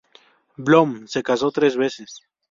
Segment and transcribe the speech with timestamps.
[0.57, 2.23] Bloom se casó tres veces.